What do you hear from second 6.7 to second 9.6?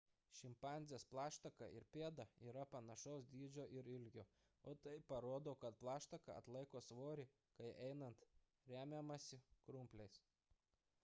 svorį kai einant remiamasi